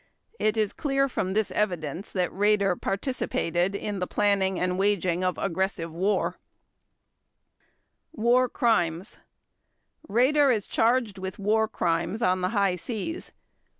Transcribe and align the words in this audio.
It 0.39 0.57
is 0.57 0.73
clear 0.73 1.07
from 1.07 1.33
this 1.33 1.51
evidence 1.51 2.11
that 2.11 2.31
Raeder 2.31 2.75
participated 2.75 3.75
in 3.75 3.99
the 3.99 4.07
planning 4.07 4.59
and 4.59 4.79
waging 4.79 5.23
of 5.23 5.37
aggressive 5.37 5.93
war. 5.93 6.39
War 8.11 8.49
Crimes 8.49 9.19
Raeder 10.09 10.51
is 10.51 10.65
charged 10.65 11.19
with 11.19 11.37
War 11.37 11.67
Crimes 11.67 12.23
on 12.23 12.41
the 12.41 12.49
High 12.49 12.77
Seas. 12.77 13.31